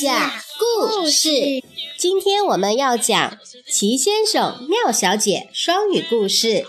[0.00, 1.28] 讲故事。
[1.98, 3.36] 今天我们要讲
[3.68, 6.66] 齐先生、妙小姐双语故事。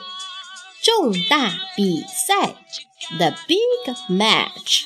[0.84, 2.56] 重大比赛
[3.18, 4.84] ，The Big Match。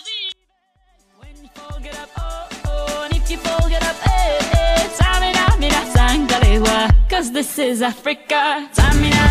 [7.09, 8.69] Cause this is Africa.
[8.73, 9.25] Samina,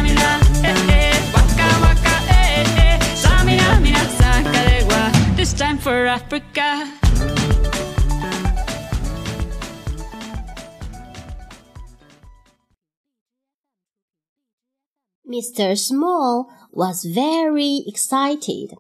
[15.34, 15.76] Mr.
[15.76, 18.78] Small was very excited.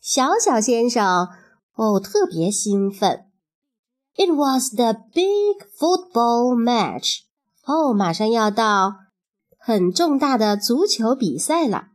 [0.00, 1.28] 小小先生
[1.74, 3.26] 哦特别兴奋。
[4.16, 7.20] It was the big football match.
[7.64, 8.94] 哦，马上要到
[9.58, 11.88] 很重大的足球比赛了。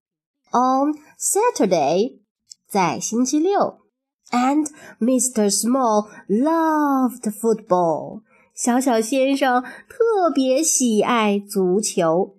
[0.52, 2.22] On Saturday，
[2.70, 3.80] 在星期六。
[4.32, 4.68] And
[5.00, 5.50] Mr.
[5.52, 8.22] Small loved football.
[8.56, 12.37] 小小先生特别喜爱足球。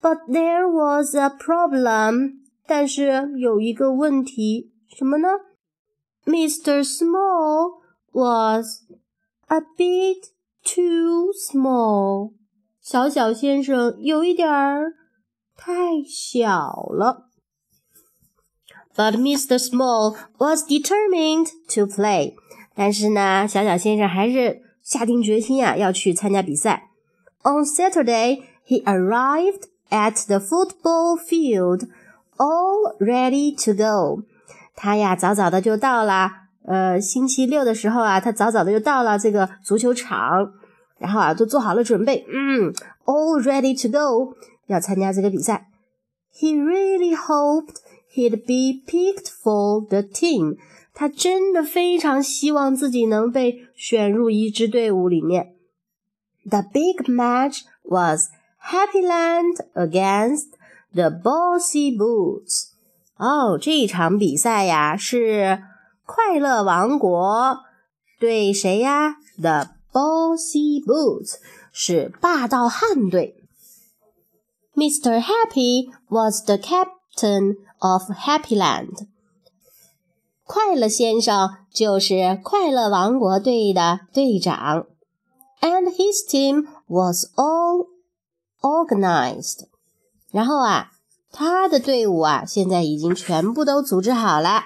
[0.00, 2.40] But there was a problem.
[2.66, 5.28] 但是有一个问题，什么呢？
[6.24, 6.82] Mr.
[6.82, 7.80] Small
[8.12, 8.82] was
[9.48, 10.30] a bit
[10.64, 12.32] too small.
[12.80, 14.94] 小小先生有一点儿
[15.56, 17.28] 太小了。
[18.94, 19.58] But Mr.
[19.58, 22.34] Small was determined to play.
[22.74, 26.90] 但是呢，小小先生还是下定决心呀、啊，要去参加比赛。
[27.42, 31.88] On Saturday, he arrived at the football field,
[32.36, 34.22] all ready to go.
[34.74, 36.30] 他呀，早早的就到了。
[36.66, 40.50] 呃，星期六的时候啊，他早早的就到了这个足球场，
[40.98, 42.72] 然后啊，都做好了准备，嗯，
[43.04, 44.34] all ready to go，
[44.66, 45.68] 要参加这个比赛。
[46.34, 47.76] He really hoped
[48.14, 50.56] he'd be picked for the team.
[50.94, 55.54] 他真的非常希望自己能被选入一支队伍里面。
[56.48, 58.30] The big match was
[58.62, 60.48] Happyland against
[60.92, 62.68] the Bossy Boots.
[63.16, 65.62] 哦，这一场比赛呀是
[66.06, 67.60] 快乐王国
[68.18, 69.16] 对谁呀？
[69.40, 71.36] The Bossy Boots
[71.72, 73.36] 是霸道汉队。
[74.74, 75.20] Mr.
[75.20, 79.06] Happy was the captain of Happyland.
[80.44, 84.86] 快乐先生就是快乐王国队的队长，
[85.60, 87.86] and his team was all
[88.60, 89.68] organized.
[90.30, 90.90] 然后啊，
[91.30, 94.64] 他的队伍啊，现在已经全部都组织好了。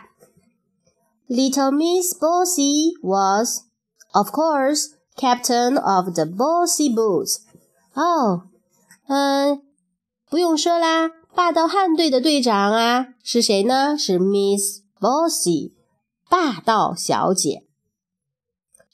[1.28, 3.64] Little Miss Bossy was,
[4.12, 7.40] of course, captain of the Bossy Boots.
[7.92, 8.44] 哦，
[9.08, 9.62] 嗯，
[10.30, 13.96] 不用说啦，霸道汉队的队长啊，是谁呢？
[13.98, 15.72] 是 Miss Bossy，
[16.30, 17.64] 霸道小姐。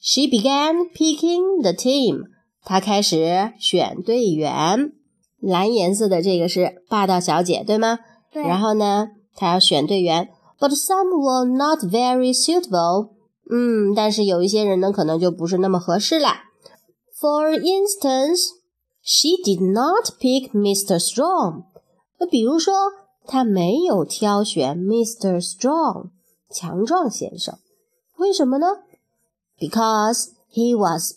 [0.01, 2.25] She began picking the team.
[2.70, 4.94] 她开始选队员。
[5.40, 7.98] 蓝颜色的这个是霸道小姐，对吗？
[8.32, 8.44] 对。
[8.44, 13.10] 然后呢，他要选队员，but some were not very suitable。
[13.50, 16.44] 嗯，但是有一些人呢，可能就不是那么合适啦。
[17.20, 18.50] For instance,
[19.02, 21.00] she did not pick Mr.
[21.00, 21.64] Strong。
[22.20, 22.76] 那比如说，
[23.26, 25.42] 她没有挑选 Mr.
[25.44, 26.10] Strong，
[26.52, 27.58] 强壮先生。
[28.18, 28.68] 为什么呢
[29.58, 31.14] ？Because he was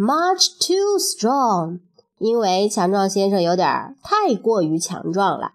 [0.00, 1.80] much too strong。
[2.18, 5.52] 因为强壮先生有点太过于强壮了。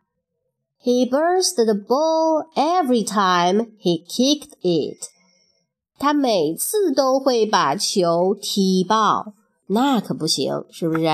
[0.84, 5.07] He burst the ball every time he kicked it。
[5.97, 9.34] 他每次都会把球踢爆，
[9.67, 11.05] 那可不行，是不是？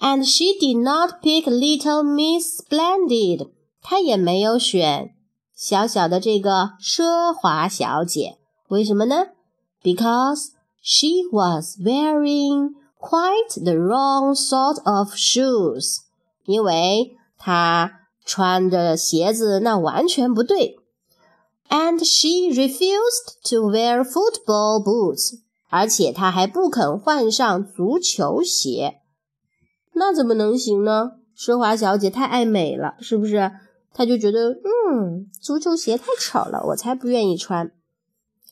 [0.00, 3.50] And she did not pick little Miss Splendid。
[3.80, 5.14] 她也没有选
[5.54, 9.28] 小小的这个奢华小姐，为什么呢？
[9.82, 10.48] Because
[10.81, 15.99] she was wearing quite the wrong sort of shoes，
[16.45, 17.91] 因为她
[18.25, 20.77] 穿的鞋子那完全不对。
[21.69, 25.39] And she refused to wear football boots，
[25.69, 29.01] 而且她还不肯换上足球鞋。
[29.93, 31.13] 那怎么能行呢？
[31.37, 33.51] 奢华小姐太爱美了，是不是？
[33.93, 37.71] 她就觉得，嗯，足球鞋太丑了，我才不愿意穿。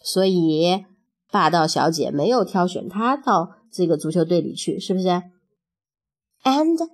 [0.02, 0.86] 所以
[1.36, 5.08] 霸道小姐没有挑选他到这个足球队里去，是不是
[6.46, 6.88] ？And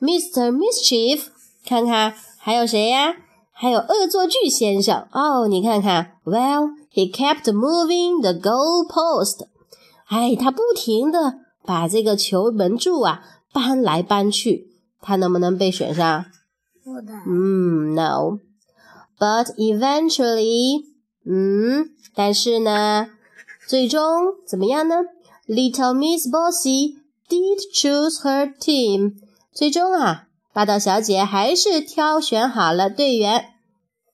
[0.00, 0.50] Mr.
[0.50, 1.26] Mischief，
[1.64, 3.14] 看看还有谁呀？
[3.52, 9.46] 还有恶作剧先生哦，你看看，Well, he kept moving the goal post。
[10.08, 11.34] 哎，他不停的
[11.64, 13.22] 把这个球门柱啊
[13.52, 14.66] 搬来搬去，
[15.00, 16.24] 他能不能被选上？
[16.82, 17.22] 不能。
[17.28, 18.40] 嗯，No。
[19.16, 20.82] But eventually，
[21.24, 23.10] 嗯，但是呢，
[23.67, 24.95] 最终怎么样呢？
[25.47, 26.95] Little Miss Bossy
[27.29, 29.15] did choose her team。
[29.53, 33.53] 最终啊，霸道小姐还是挑选好了队员。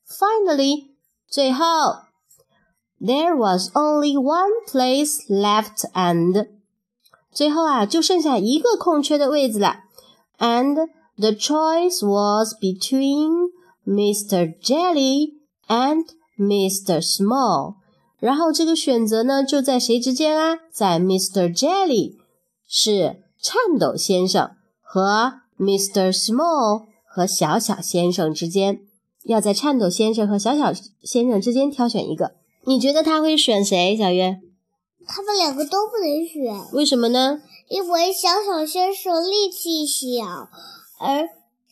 [0.08, 0.90] Finally，
[1.28, 1.64] 最后，
[3.00, 6.48] there was only one place left and
[7.32, 9.84] 最后啊，就剩下一个空缺的位子了。
[10.40, 13.52] And the choice was between
[13.86, 14.60] Mr.
[14.60, 15.34] Jelly
[15.68, 16.06] and
[16.38, 17.02] Mr.
[17.02, 17.76] Small。
[18.25, 20.61] 然后这个选择呢，就在谁之间啊？
[20.73, 21.55] 在 Mr.
[21.55, 22.15] Jelly
[22.67, 26.11] 是颤抖先生和 Mr.
[26.11, 28.81] Small 和小小先生之间。
[29.25, 30.73] 要在颤抖先生和小小
[31.03, 32.33] 先生之间挑选一个。
[32.65, 33.95] 你觉得他会选谁？
[33.95, 34.41] 小月？
[35.07, 37.43] 他们两个都不能选，为什么呢？
[37.69, 40.49] 因为小小先生力气小，
[40.99, 41.29] 而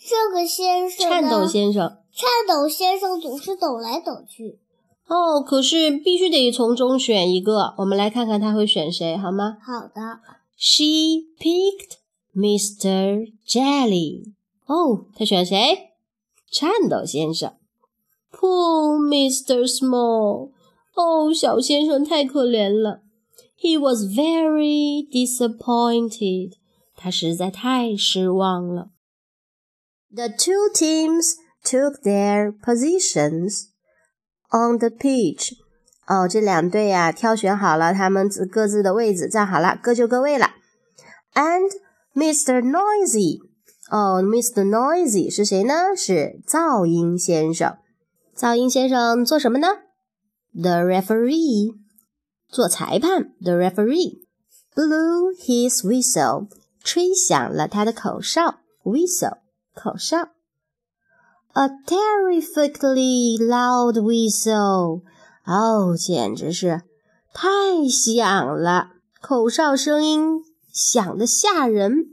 [0.07, 1.97] 这个先生颤抖先生。
[2.13, 4.59] 颤抖先生总是抖来抖去。
[5.08, 7.74] 哦，可是必须得从中选一个。
[7.78, 10.20] 我们来看看他会选谁，好吗好的，
[10.58, 11.98] ？She picked
[12.36, 13.32] Mr.
[13.48, 14.34] Jelly。
[14.66, 15.92] 哦，他选谁？
[16.52, 17.54] 颤抖先生。
[18.32, 19.66] Poor Mr.
[19.66, 20.52] Small。
[20.96, 23.02] 哦，小先生太可怜了。
[23.60, 26.54] He was very disappointed。
[26.96, 28.90] 他实在太失望了。
[30.14, 33.70] The two teams took their positions
[34.53, 35.55] on the pitch.
[36.07, 40.51] 哦，这两队呀、挑选好了他们自各自的位置，站好了，各就各位了。
[41.35, 41.71] And
[42.15, 42.61] Mr.
[42.61, 43.41] Noisy，
[43.91, 44.69] 哦，Mr.
[44.69, 45.97] Noisy 是谁呢？
[45.97, 47.79] 是噪音先生。
[48.37, 49.69] 噪音先生做什么呢
[50.53, 51.77] ？The referee
[52.49, 53.33] 做裁判。
[53.41, 54.19] The referee
[54.75, 56.49] blew his whistle，
[56.83, 58.59] 吹响了他的口哨。
[58.83, 59.39] Whistle
[59.75, 60.31] 口哨。
[61.55, 65.03] A terrifically loud whistle，
[65.45, 66.83] 哦，简直是
[67.35, 72.07] 太响了，口哨声音响得吓人。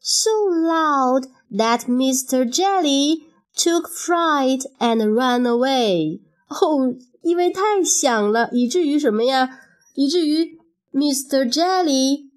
[0.00, 2.50] So loud that Mr.
[2.50, 3.24] Jelly
[3.54, 6.20] took fright and ran away。
[6.48, 9.60] 哦，因为太响了，以至于什么呀？
[9.94, 10.58] 以至于
[10.94, 11.52] Mr.
[11.52, 12.30] Jelly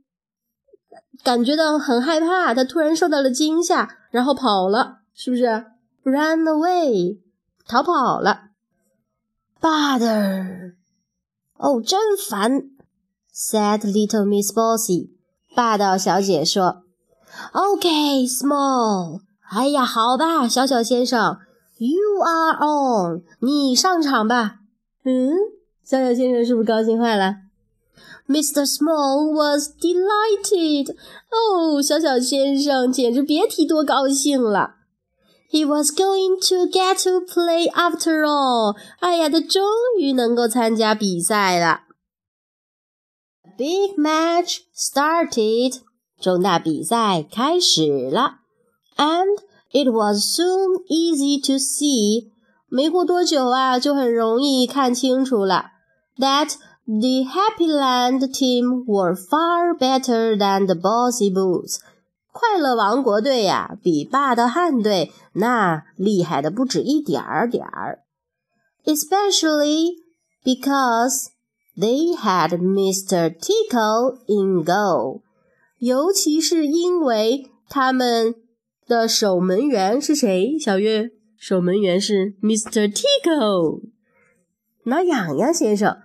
[1.23, 5.65] 感觉到很害怕，他突然受到了惊吓，然后跑了，是不是
[6.03, 7.19] ？Ran away，
[7.67, 8.49] 逃跑了。
[9.61, 10.73] Bother，
[11.57, 12.69] 哦，真烦
[13.33, 15.09] ，said little Miss Bossy。
[15.55, 16.83] 霸道小姐说
[17.51, 19.19] ，OK，small，。
[19.49, 21.39] 哎呀，好吧，小小先生
[21.77, 24.59] ，You are on，你上场吧。”
[25.03, 25.31] 嗯，
[25.83, 27.35] 小小先生是不是高兴坏了
[28.27, 28.63] ？Mr.
[28.65, 30.95] Small was delighted。
[31.31, 34.75] 哦，小小先生简直别提多高兴了。
[35.50, 38.76] He was going to get to play after all。
[39.00, 39.62] 哎呀，他终
[40.00, 41.82] 于能够参加比赛了。
[43.56, 45.80] Big match started。
[46.20, 48.38] 重大比赛开始了。
[48.96, 49.38] And
[49.70, 52.30] it was soon easy to see。
[52.68, 55.66] 没过多久啊，就很容易看清楚了。
[56.18, 56.56] That
[56.86, 61.78] the Happy Land team were far better than the Bossy Boots。
[62.31, 67.99] 快乐王国队呀、比霸道汉队那厉害的不止一点儿点儿。
[68.85, 69.95] Especially
[70.43, 71.27] because
[71.75, 73.35] they had Mr.
[73.35, 75.21] Tickle in goal。
[75.79, 78.35] 尤其是因为他们
[78.87, 80.57] 的守门员是谁？
[80.59, 82.91] 小月，守门员是 Mr.
[82.91, 83.81] Tickle，
[84.83, 85.97] 挠痒痒先生。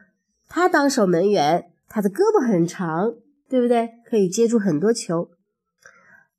[0.48, 3.14] 他当守门员，他的胳膊很长，
[3.48, 3.90] 对不对？
[4.08, 5.30] 可以接住很多球。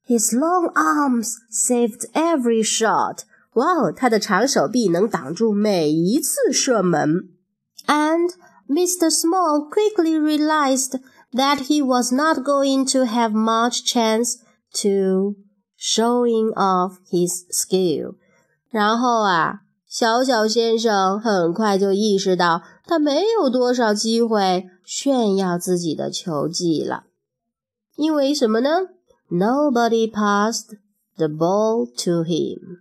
[0.07, 3.21] His long arms saved every shot。
[3.55, 7.31] 哇哦，他的长手臂能挡住每一次射门。
[7.87, 8.31] And
[8.69, 9.11] Mr.
[9.11, 11.01] Small quickly realized
[11.33, 14.37] that he was not going to have much chance
[14.83, 15.37] to
[15.77, 18.15] showing off his skill.
[18.71, 27.05] 然后啊，小小先生很快就意识到他没有多少机会炫耀自己的球技了。
[27.97, 28.87] 因为什么呢
[29.35, 30.77] ？Nobody passed
[31.17, 32.79] the ball to him.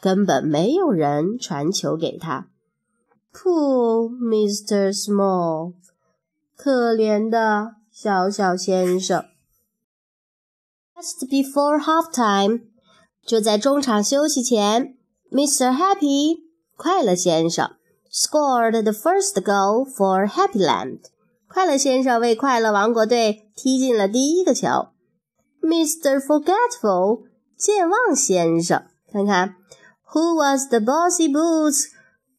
[0.00, 2.48] 根本没有人传球给他。
[3.32, 4.92] Poor Mr.
[4.92, 5.74] Small，
[6.56, 9.24] 可怜的小小先生。
[10.94, 12.62] Just before halftime，
[13.26, 14.96] 就在中场休息前，
[15.30, 15.70] Mr.
[15.70, 16.42] Happy
[16.76, 17.76] 快乐先生
[18.10, 21.00] scored the first goal for Happyland。
[21.48, 24.88] 快乐先生为快乐王国队踢进了第一个球。
[25.62, 26.18] Mr.
[26.18, 27.24] Forgetful
[27.56, 29.56] 健忘先生，看看，
[30.12, 31.86] Who was the Bossy Boots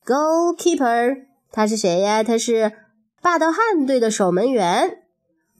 [0.05, 2.23] goalkeeper，他是谁呀？
[2.23, 2.71] 他是
[3.21, 5.03] 霸道汉队的守门员。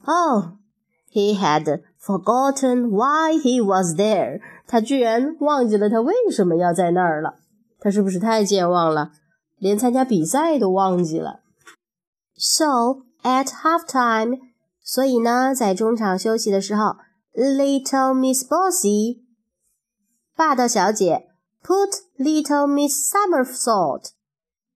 [0.04, 0.52] Oh,
[1.12, 4.40] he had forgotten why he was there。
[4.66, 7.40] 他居然忘记了他为什么要在那儿了。
[7.80, 9.12] 他是不是太健忘了，
[9.58, 11.40] 连参加比赛都忘记了？
[12.36, 14.38] So at halftime，
[14.82, 16.96] 所以呢，在中场休息的时候
[17.34, 19.22] ，Little Miss Bossy，
[20.36, 21.28] 霸道小姐
[21.62, 24.10] put Little Miss Somersault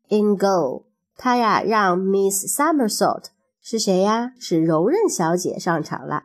[0.09, 0.85] in goal。
[1.17, 3.27] 她呀，让 Miss Somersault
[3.61, 4.33] 是谁呀？
[4.39, 6.25] 是柔韧小姐上场了。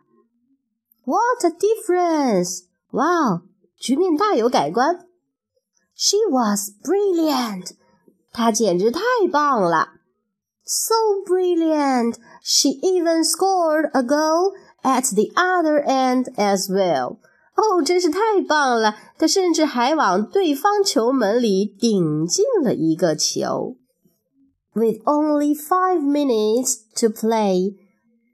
[1.06, 2.64] What a difference！
[2.92, 3.42] 哇哦，
[3.78, 5.06] 局面大有改观。
[5.96, 7.72] She was brilliant，
[8.32, 9.02] 她简直太
[9.32, 9.94] 棒了。
[10.64, 14.54] So brilliant, she even scored a goal
[14.84, 17.18] at the other end as well.
[17.56, 18.96] 哦，真是太棒了！
[19.18, 23.78] 她甚至还往对方球门里顶进了一个球。
[24.74, 27.76] With only five minutes to play，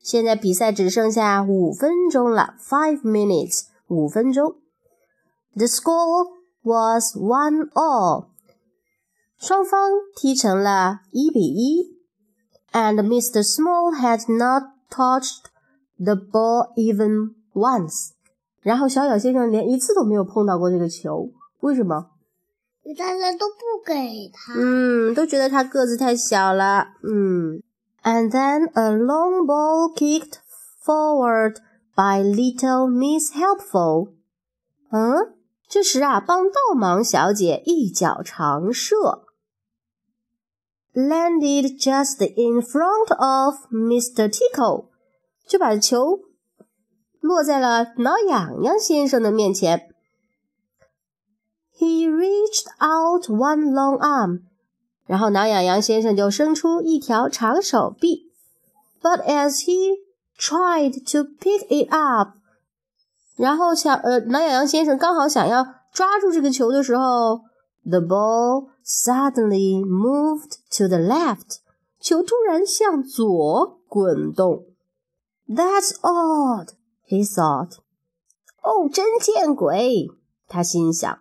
[0.02, 2.56] 现在比赛只剩下五分钟了。
[2.60, 4.56] Five minutes，五分钟。
[5.56, 6.28] The score
[6.62, 8.26] was one all，
[9.38, 11.94] 双方踢成了一比一。
[12.74, 13.42] And Mr.
[13.44, 15.46] Small had not touched
[15.98, 18.12] the ball even once。
[18.62, 22.12] 然后小小先生连一次都没有碰到过这个球，为什么？
[22.98, 24.54] 大家都不给他。
[24.56, 26.88] 嗯，都觉得他个子太小了。
[27.04, 27.62] 嗯。
[28.04, 30.40] And then a long ball kicked
[30.86, 31.56] forward
[31.96, 34.10] by little Miss Helpful。
[34.92, 35.36] 嗯，
[35.70, 39.24] 这时啊，帮倒忙小姐一脚长射，
[40.94, 44.28] landed just in front of Mr.
[44.28, 44.88] Tickle，
[45.49, 46.21] 就把球
[47.21, 49.89] 落在了挠痒痒先生的面前。
[51.75, 54.43] He reached out one long arm，
[55.07, 58.31] 然后挠痒痒先生就伸出一条长手臂。
[59.01, 60.01] But as he
[60.37, 62.37] tried to pick it up，
[63.37, 67.43] 然后想呃挠痒痒先生刚好想要抓住这个球的时候
[67.89, 71.59] ，the ball suddenly moved to the left，
[72.01, 74.65] 球突然向左滚动。
[75.48, 77.78] That's odd，he thought。
[78.62, 80.08] 哦，真见鬼！
[80.48, 81.20] 他心想。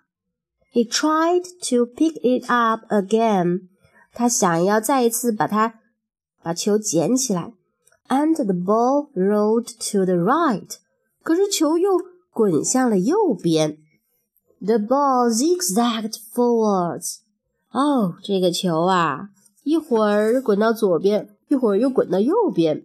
[0.73, 3.69] He tried to pick it up again.
[4.15, 5.81] 他想要再一次把它
[6.43, 7.53] 把球捡起来，
[8.09, 10.77] and the ball rolled to the right.
[11.23, 11.91] 可是球又
[12.31, 13.79] 滚向了右边。
[14.61, 17.19] The ball zigzagged forwards.
[17.71, 19.31] 哦，这个球啊，
[19.65, 22.85] 一会儿滚到左边，一会儿又滚到右边。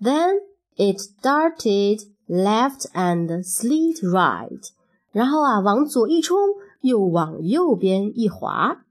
[0.00, 0.34] Then
[0.77, 4.69] it darted left and slid right.
[5.11, 6.37] 然后啊，往左一冲。
[6.83, 8.83] 又往右边一滑。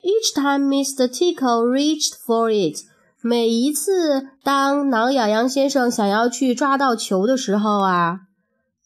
[0.00, 1.08] Each time Mr.
[1.08, 2.84] Tickle reached for it，
[3.20, 8.20] 每一次当挠痒痒先生想要去抓到球的时候啊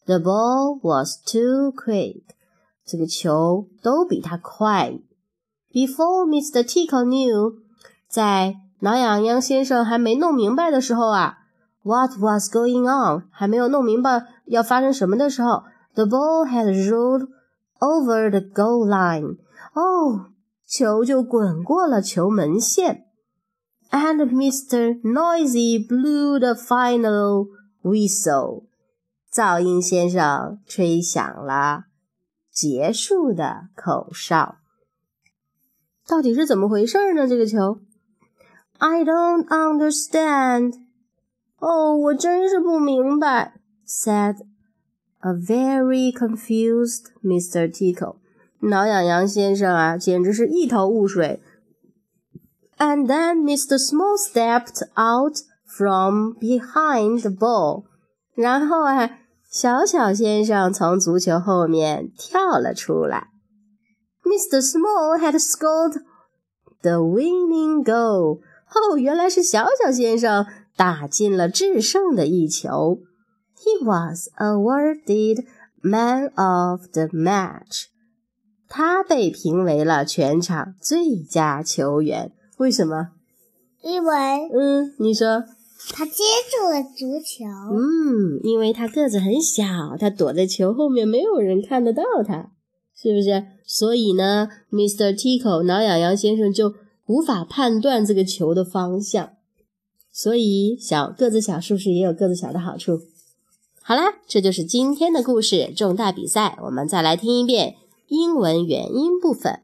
[0.05, 2.23] ，the ball was too quick，
[2.83, 4.97] 这个球都比他快。
[5.71, 6.63] Before Mr.
[6.63, 7.57] Tickle knew，
[8.09, 11.37] 在挠痒痒先生还没弄明白的时候啊
[11.85, 15.63] ，what was going on，还没有弄明白要发生什么的时候
[15.93, 17.29] ，the ball had rolled。
[17.77, 19.37] over the goal line，
[19.73, 20.27] 哦，
[20.65, 23.05] 球就滚过了球门线。
[23.91, 25.01] And Mr.
[25.01, 27.49] Noisy blew the final
[27.83, 28.63] whistle，
[29.31, 31.83] 噪音先生吹响了
[32.49, 34.55] 结束的口哨。
[36.07, 37.27] 到底是怎么回事呢？
[37.27, 37.81] 这个球
[38.77, 40.84] ？I don't understand。
[41.65, 43.55] 哦，我真是不明白。
[43.87, 44.35] said
[45.21, 47.67] A very confused Mr.
[47.67, 48.17] Tickle，
[48.59, 51.41] 挠痒痒先生啊，简直是一头雾水。
[52.77, 53.79] And then Mr.
[53.79, 57.85] Small stepped out from behind the ball，
[58.35, 59.17] 然后啊，
[59.49, 63.29] 小小先生从足球后面跳了出来。
[64.23, 64.61] Mr.
[64.61, 66.03] Small had scored
[66.83, 68.41] the winning goal。
[68.69, 72.99] 哦，原来是小小先生打进了制胜的一球。
[73.57, 75.45] He was awarded
[75.81, 77.85] man of the match。
[78.67, 82.31] 他被评为了全场最佳球员。
[82.57, 83.09] 为什么？
[83.81, 84.13] 因为
[84.53, 85.43] 嗯，你说
[85.93, 87.45] 他接住了足球。
[87.71, 92.51] 嗯，因为他个子很小，他躲在球后面，没有人看得到他，
[92.95, 93.45] 是不是？
[93.65, 95.13] 所以呢，Mr.
[95.13, 96.73] Tickle 挠痒痒先生就
[97.05, 99.29] 无法判断这个球的方向。
[100.17, 103.01] 所以小个子小是不是也有个子小的好处？
[103.81, 106.57] 好啦，这就是今天的故事——重大比赛。
[106.61, 107.75] 我们再来听一遍
[108.07, 109.61] 英文原音部分。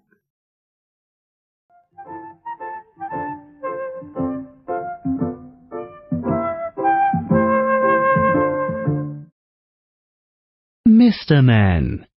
[10.83, 11.41] Mr.
[11.41, 12.07] Man,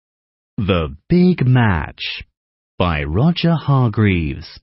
[0.56, 2.24] The Big Match
[2.76, 4.58] by Roger Hargreaves.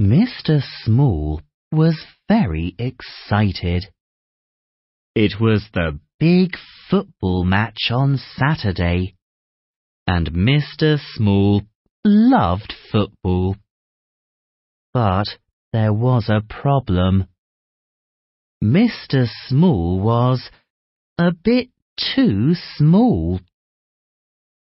[0.00, 0.62] Mr.
[0.84, 1.40] Small
[1.72, 1.96] was
[2.28, 3.86] very excited.
[5.14, 6.56] It was the big
[6.88, 9.14] football match on Saturday,
[10.06, 10.98] and Mr.
[11.14, 11.62] Small
[12.04, 13.56] loved football.
[14.92, 15.26] But
[15.72, 17.26] there was a problem.
[18.62, 19.26] Mr.
[19.46, 20.50] Small was
[21.16, 21.70] a bit
[22.14, 23.40] too small.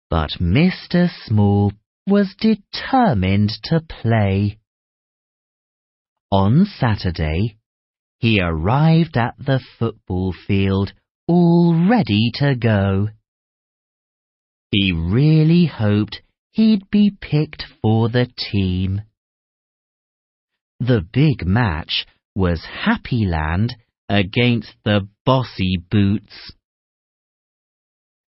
[0.08, 1.08] But Mr.
[1.24, 1.72] Small
[2.06, 4.59] was determined to play.
[6.32, 7.56] On Saturday,
[8.18, 10.92] he arrived at the football field
[11.26, 13.08] all ready to go.
[14.70, 16.22] He really hoped
[16.52, 19.02] he'd be picked for the team.
[20.78, 22.06] The big match
[22.36, 23.74] was Happyland
[24.08, 26.52] against the Bossy Boots.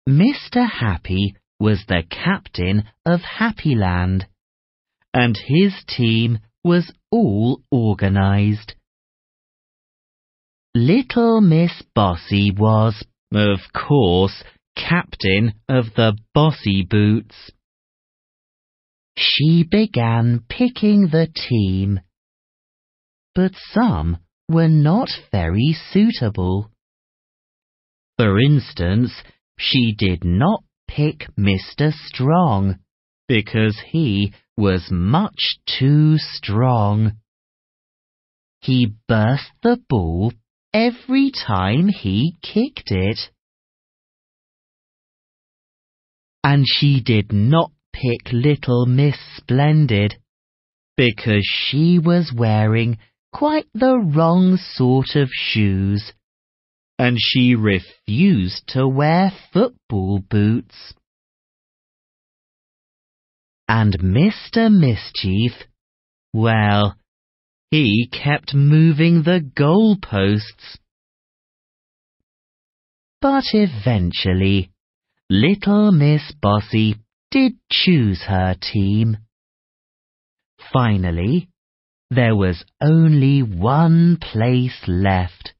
[0.08, 0.70] Mr.
[0.70, 4.26] Happy was the captain of Happyland,
[5.14, 8.74] and his team was all organized.
[10.74, 14.44] Little Miss Bossy was, of course,
[14.76, 17.52] captain of the Bossy Boots.
[19.16, 22.00] She began picking the team,
[23.36, 24.18] but some
[24.50, 26.72] were not very suitable.
[28.18, 29.12] For instance,
[29.60, 31.94] she did not pick Mr.
[31.94, 32.80] Strong
[33.28, 37.14] because he was much too strong.
[38.62, 40.34] He burst the ball
[40.74, 43.20] every time he kicked it.
[46.44, 50.16] And she did not pick little Miss Splendid
[50.98, 52.98] because she was wearing
[53.34, 56.14] quite the wrong sort of shoes
[56.98, 60.94] and she refused to wear football boots.
[63.68, 64.72] And Mr.
[64.72, 65.54] Mischief,
[66.34, 66.96] well,
[67.72, 70.78] he kept moving the goalposts.
[73.22, 74.72] But eventually,
[75.30, 76.96] little Miss Bossy
[77.32, 79.18] did choose her team.
[80.72, 81.50] Finally,
[82.12, 85.56] there was only one place left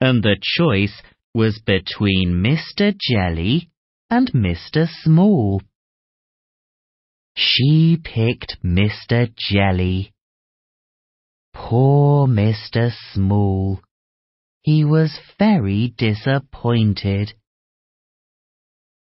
[0.00, 1.02] and the choice
[1.34, 2.94] was between Mr.
[3.00, 3.70] Jelly
[4.10, 4.86] and Mr.
[5.02, 5.62] Small.
[7.36, 9.34] She picked Mr.
[9.36, 10.12] Jelly.
[11.52, 12.92] Poor Mr.
[13.12, 13.80] Small.
[14.62, 17.34] He was very disappointed.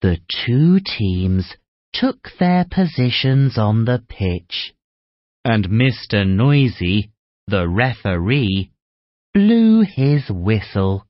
[0.00, 1.54] The two teams
[1.92, 4.74] took their positions on the pitch,
[5.44, 6.26] and Mr.
[6.26, 7.10] Noisy,
[7.46, 8.70] the referee,
[9.32, 11.06] blew his whistle.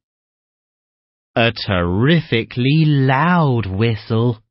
[1.35, 4.44] A terrifically loud whistle.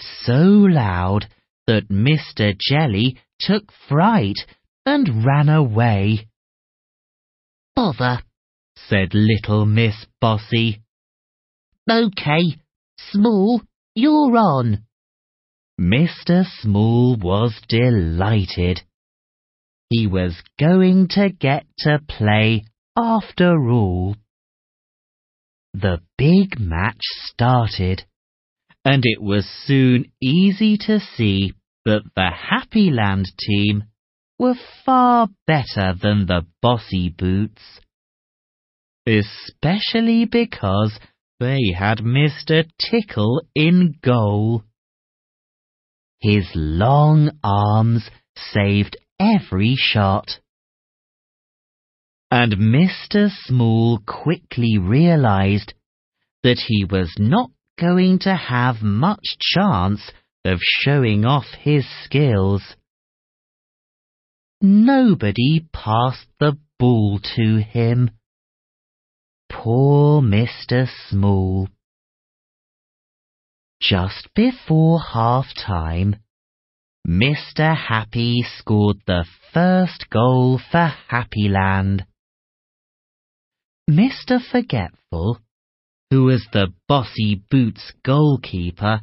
[0.00, 1.26] So loud
[1.66, 2.56] that Mr.
[2.58, 4.38] Jelly took fright
[4.86, 6.28] and ran away.
[7.74, 8.22] Bother,
[8.76, 10.82] said little Miss Bossy.
[11.90, 12.56] OK,
[13.10, 13.60] Small,
[13.94, 14.84] you're on.
[15.80, 16.44] Mr.
[16.60, 18.82] Small was delighted.
[19.90, 22.64] He was going to get to play
[22.96, 24.16] after all.
[25.74, 28.04] The big match started,
[28.84, 33.84] and it was soon easy to see that the Happyland team
[34.38, 37.62] were far better than the Bossy Boots.
[39.06, 40.98] Especially because
[41.40, 42.64] they had Mr.
[42.78, 44.64] Tickle in goal.
[46.20, 50.40] His long arms saved every shot.
[52.30, 53.30] And Mr.
[53.30, 55.74] Small quickly realized
[56.42, 60.12] that he was not going to have much chance
[60.44, 62.62] of showing off his skills.
[64.60, 68.10] Nobody passed the ball to him.
[69.50, 70.88] Poor Mr.
[71.08, 71.68] Small.
[73.80, 76.16] Just before half time,
[77.06, 77.76] Mr.
[77.76, 82.06] Happy scored the first goal for Happyland.
[83.90, 84.40] Mr.
[84.50, 85.38] Forgetful,
[86.14, 89.00] who was the Bossy Boots goalkeeper,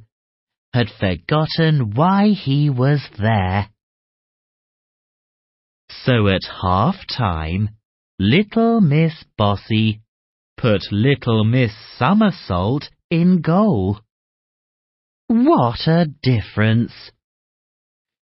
[0.73, 3.67] had forgotten why he was there.
[6.05, 7.71] So at half time,
[8.17, 9.99] little Miss Bossy
[10.55, 13.99] put little Miss Somersault in goal.
[15.27, 16.93] What a difference!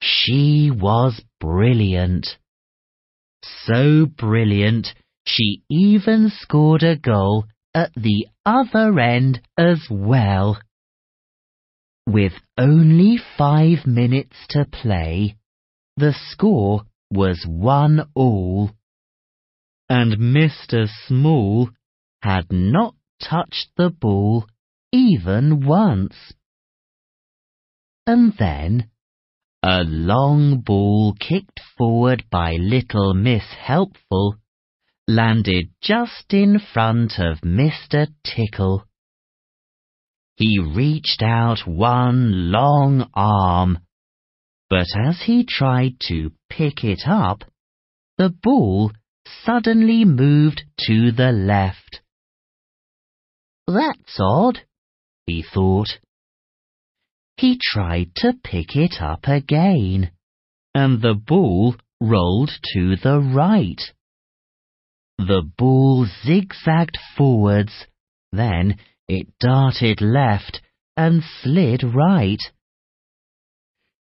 [0.02, 2.28] She was brilliant.
[3.42, 4.90] So brilliant,
[5.26, 10.58] she even scored a goal at the other end as well.
[12.08, 15.36] With only five minutes to play,
[15.98, 18.72] the score was one all.
[19.90, 20.88] And Mr.
[21.08, 21.70] Small
[22.22, 24.48] had not touched the ball
[24.92, 26.16] even once.
[28.08, 28.90] And then
[29.62, 34.38] a long ball kicked forward by little Miss Helpful
[35.08, 38.08] landed just in front of Mr.
[38.24, 38.86] Tickle.
[40.36, 43.80] He reached out one long arm,
[44.70, 47.44] but as he tried to pick it up,
[48.18, 48.92] the ball
[49.44, 52.02] suddenly moved to the left.
[53.68, 54.60] That's odd,
[55.26, 56.00] he thought.
[57.38, 60.12] He tried to pick it up again,
[60.74, 63.82] and the ball rolled to the right.
[65.18, 67.88] The ball zigzagged forwards,
[68.32, 70.62] then it darted left
[70.96, 72.42] and slid right.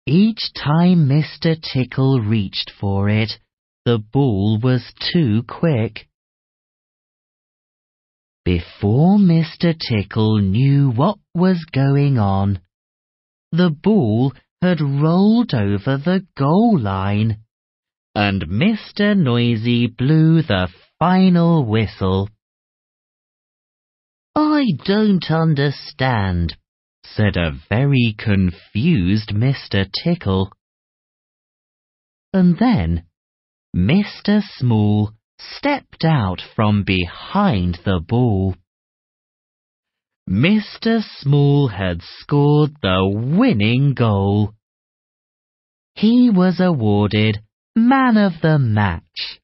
[0.07, 1.55] Each time Mr.
[1.61, 3.37] Tickle reached for it,
[3.85, 6.07] the ball was too quick.
[8.45, 9.73] Before Mr.
[9.79, 12.59] Tickle knew what was going on,
[13.51, 17.37] the ball had rolled over the goal line,
[18.15, 19.17] and Mr.
[19.17, 22.29] Noisy blew the final whistle.
[24.35, 26.55] I don't understand,
[27.03, 29.87] said a very confused Mr.
[30.03, 30.51] Tickle.
[32.33, 33.03] And then
[33.75, 34.41] Mr.
[34.41, 38.55] Small stepped out from behind the ball.
[40.29, 41.03] Mr.
[41.19, 44.53] Small had scored the winning goal.
[45.95, 47.41] He was awarded
[47.75, 49.41] Man of the Match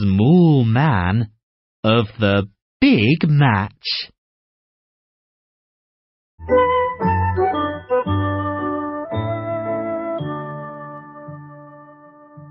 [0.00, 1.30] small man
[1.84, 2.48] of the
[2.80, 4.10] big match.